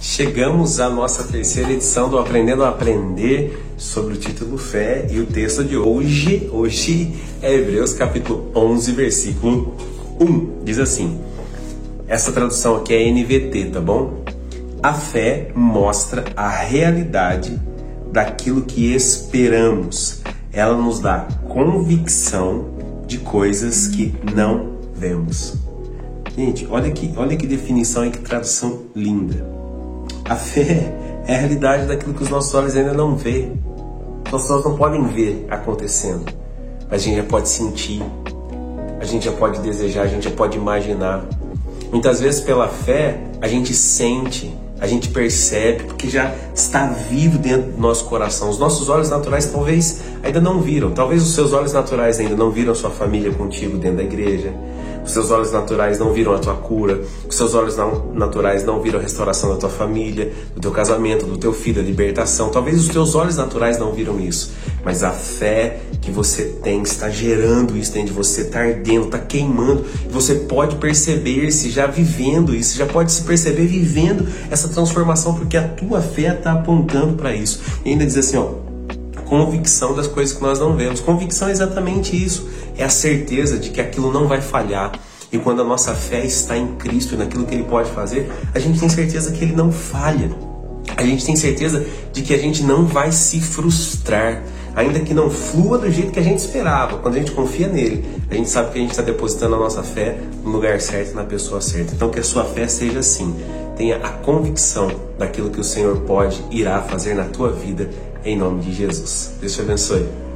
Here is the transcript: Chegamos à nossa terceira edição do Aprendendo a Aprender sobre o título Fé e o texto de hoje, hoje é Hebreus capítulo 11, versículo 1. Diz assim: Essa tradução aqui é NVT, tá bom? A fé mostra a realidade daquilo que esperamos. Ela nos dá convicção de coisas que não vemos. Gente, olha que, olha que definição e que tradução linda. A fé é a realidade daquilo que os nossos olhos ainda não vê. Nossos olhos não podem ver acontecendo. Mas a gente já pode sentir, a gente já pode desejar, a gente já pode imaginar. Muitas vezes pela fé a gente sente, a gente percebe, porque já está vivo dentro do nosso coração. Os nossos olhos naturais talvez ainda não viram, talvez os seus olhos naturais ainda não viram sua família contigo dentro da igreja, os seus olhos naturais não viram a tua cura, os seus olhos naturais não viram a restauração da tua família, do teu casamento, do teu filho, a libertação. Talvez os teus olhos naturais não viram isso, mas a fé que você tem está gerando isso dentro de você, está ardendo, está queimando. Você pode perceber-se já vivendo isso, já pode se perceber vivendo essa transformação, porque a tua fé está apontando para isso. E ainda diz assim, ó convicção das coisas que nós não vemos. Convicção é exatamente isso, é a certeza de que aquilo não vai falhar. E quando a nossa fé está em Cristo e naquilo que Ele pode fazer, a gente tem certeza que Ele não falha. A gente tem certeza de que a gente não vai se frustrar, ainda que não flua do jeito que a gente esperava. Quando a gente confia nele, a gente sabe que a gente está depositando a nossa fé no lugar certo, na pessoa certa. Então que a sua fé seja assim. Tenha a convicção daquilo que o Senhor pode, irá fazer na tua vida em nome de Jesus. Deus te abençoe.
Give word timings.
Chegamos 0.00 0.80
à 0.80 0.88
nossa 0.88 1.24
terceira 1.24 1.72
edição 1.72 2.08
do 2.08 2.18
Aprendendo 2.18 2.64
a 2.64 2.70
Aprender 2.70 3.62
sobre 3.76 4.14
o 4.14 4.16
título 4.16 4.56
Fé 4.56 5.06
e 5.10 5.20
o 5.20 5.26
texto 5.26 5.62
de 5.62 5.76
hoje, 5.76 6.48
hoje 6.50 7.14
é 7.42 7.54
Hebreus 7.54 7.92
capítulo 7.92 8.50
11, 8.56 8.92
versículo 8.92 9.76
1. 10.18 10.64
Diz 10.64 10.78
assim: 10.78 11.20
Essa 12.08 12.32
tradução 12.32 12.76
aqui 12.76 12.94
é 12.94 13.10
NVT, 13.12 13.72
tá 13.74 13.80
bom? 13.80 14.24
A 14.82 14.94
fé 14.94 15.50
mostra 15.54 16.24
a 16.34 16.48
realidade 16.48 17.60
daquilo 18.10 18.62
que 18.62 18.94
esperamos. 18.94 20.22
Ela 20.50 20.78
nos 20.78 20.98
dá 20.98 21.28
convicção 21.46 22.70
de 23.06 23.18
coisas 23.18 23.86
que 23.88 24.14
não 24.34 24.78
vemos. 24.94 25.58
Gente, 26.34 26.66
olha 26.70 26.90
que, 26.90 27.12
olha 27.18 27.36
que 27.36 27.46
definição 27.46 28.06
e 28.06 28.10
que 28.10 28.18
tradução 28.20 28.84
linda. 28.96 29.60
A 30.30 30.36
fé 30.36 30.94
é 31.26 31.34
a 31.34 31.38
realidade 31.38 31.86
daquilo 31.86 32.14
que 32.14 32.22
os 32.22 32.28
nossos 32.30 32.54
olhos 32.54 32.76
ainda 32.76 32.92
não 32.92 33.16
vê. 33.16 33.50
Nossos 34.30 34.48
olhos 34.48 34.64
não 34.64 34.76
podem 34.76 35.02
ver 35.08 35.44
acontecendo. 35.50 36.24
Mas 36.88 37.02
a 37.02 37.04
gente 37.04 37.16
já 37.16 37.24
pode 37.24 37.48
sentir, 37.48 38.00
a 39.00 39.04
gente 39.04 39.24
já 39.24 39.32
pode 39.32 39.58
desejar, 39.58 40.02
a 40.02 40.06
gente 40.06 40.28
já 40.28 40.30
pode 40.30 40.56
imaginar. 40.56 41.24
Muitas 41.90 42.20
vezes 42.20 42.40
pela 42.42 42.68
fé 42.68 43.18
a 43.40 43.48
gente 43.48 43.74
sente, 43.74 44.56
a 44.80 44.86
gente 44.86 45.08
percebe, 45.10 45.84
porque 45.84 46.08
já 46.08 46.34
está 46.54 46.86
vivo 46.86 47.38
dentro 47.38 47.72
do 47.72 47.80
nosso 47.80 48.04
coração. 48.06 48.48
Os 48.48 48.58
nossos 48.58 48.88
olhos 48.88 49.10
naturais 49.10 49.46
talvez 49.46 50.00
ainda 50.22 50.40
não 50.40 50.60
viram, 50.60 50.90
talvez 50.92 51.22
os 51.22 51.34
seus 51.34 51.52
olhos 51.52 51.72
naturais 51.72 52.18
ainda 52.18 52.34
não 52.34 52.50
viram 52.50 52.74
sua 52.74 52.90
família 52.90 53.30
contigo 53.32 53.76
dentro 53.76 53.98
da 53.98 54.02
igreja, 54.02 54.54
os 55.04 55.12
seus 55.12 55.30
olhos 55.30 55.50
naturais 55.50 55.98
não 55.98 56.12
viram 56.12 56.34
a 56.34 56.38
tua 56.38 56.54
cura, 56.54 57.00
os 57.28 57.34
seus 57.34 57.54
olhos 57.54 57.76
naturais 58.12 58.64
não 58.64 58.80
viram 58.80 58.98
a 58.98 59.02
restauração 59.02 59.50
da 59.50 59.56
tua 59.56 59.70
família, 59.70 60.32
do 60.54 60.60
teu 60.60 60.70
casamento, 60.70 61.26
do 61.26 61.38
teu 61.38 61.52
filho, 61.52 61.80
a 61.80 61.84
libertação. 61.84 62.50
Talvez 62.50 62.78
os 62.78 62.88
teus 62.88 63.14
olhos 63.14 63.36
naturais 63.36 63.78
não 63.78 63.92
viram 63.92 64.20
isso, 64.20 64.52
mas 64.84 65.02
a 65.02 65.10
fé 65.10 65.80
que 66.00 66.10
você 66.10 66.44
tem 66.62 66.82
está 66.82 67.08
gerando 67.08 67.76
isso 67.76 67.92
dentro 67.92 68.08
de 68.08 68.14
você, 68.14 68.42
está 68.42 68.60
ardendo, 68.60 69.06
está 69.06 69.18
queimando. 69.18 69.84
Você 70.10 70.34
pode 70.34 70.76
perceber-se 70.76 71.70
já 71.70 71.86
vivendo 71.86 72.54
isso, 72.54 72.76
já 72.76 72.86
pode 72.86 73.10
se 73.10 73.22
perceber 73.22 73.66
vivendo 73.66 74.28
essa 74.50 74.68
transformação, 74.70 75.34
porque 75.34 75.56
a 75.56 75.68
tua 75.68 76.00
fé 76.00 76.34
está 76.34 76.52
apontando 76.52 77.14
para 77.14 77.34
isso. 77.34 77.60
E 77.84 77.90
ainda 77.90 78.06
diz 78.06 78.16
assim, 78.16 78.36
ó 78.36 78.70
convicção 79.30 79.94
das 79.94 80.08
coisas 80.08 80.36
que 80.36 80.42
nós 80.42 80.58
não 80.58 80.76
vemos. 80.76 80.98
Convicção 80.98 81.46
é 81.46 81.52
exatamente 81.52 82.16
isso, 82.16 82.48
é 82.76 82.82
a 82.82 82.88
certeza 82.88 83.58
de 83.58 83.70
que 83.70 83.80
aquilo 83.80 84.12
não 84.12 84.26
vai 84.26 84.40
falhar. 84.40 84.90
E 85.32 85.38
quando 85.38 85.62
a 85.62 85.64
nossa 85.64 85.94
fé 85.94 86.26
está 86.26 86.58
em 86.58 86.74
Cristo 86.74 87.14
e 87.14 87.16
naquilo 87.16 87.46
que 87.46 87.54
Ele 87.54 87.62
pode 87.62 87.88
fazer, 87.92 88.28
a 88.52 88.58
gente 88.58 88.80
tem 88.80 88.88
certeza 88.88 89.30
que 89.30 89.44
Ele 89.44 89.54
não 89.54 89.70
falha. 89.70 90.28
A 90.96 91.04
gente 91.04 91.24
tem 91.24 91.36
certeza 91.36 91.86
de 92.12 92.22
que 92.22 92.34
a 92.34 92.38
gente 92.38 92.64
não 92.64 92.84
vai 92.84 93.12
se 93.12 93.40
frustrar, 93.40 94.42
ainda 94.74 94.98
que 94.98 95.14
não 95.14 95.30
flua 95.30 95.78
do 95.78 95.88
jeito 95.88 96.10
que 96.10 96.18
a 96.18 96.22
gente 96.22 96.38
esperava. 96.38 96.98
Quando 96.98 97.14
a 97.14 97.18
gente 97.18 97.30
confia 97.30 97.68
nele, 97.68 98.04
a 98.28 98.34
gente 98.34 98.50
sabe 98.50 98.72
que 98.72 98.78
a 98.78 98.80
gente 98.80 98.90
está 98.90 99.02
depositando 99.02 99.54
a 99.54 99.58
nossa 99.58 99.84
fé 99.84 100.18
no 100.42 100.50
lugar 100.50 100.80
certo, 100.80 101.14
na 101.14 101.22
pessoa 101.22 101.60
certa. 101.60 101.94
Então 101.94 102.10
que 102.10 102.18
a 102.18 102.24
sua 102.24 102.44
fé 102.44 102.66
seja 102.66 102.98
assim. 102.98 103.32
Tenha 103.80 103.96
a 103.96 104.10
convicção 104.10 104.90
daquilo 105.16 105.48
que 105.48 105.58
o 105.58 105.64
Senhor 105.64 106.02
pode, 106.02 106.44
irá 106.50 106.82
fazer 106.82 107.14
na 107.14 107.24
tua 107.24 107.50
vida 107.50 107.88
em 108.22 108.36
nome 108.36 108.60
de 108.60 108.74
Jesus. 108.74 109.38
Deus 109.40 109.54
te 109.54 109.62
abençoe. 109.62 110.29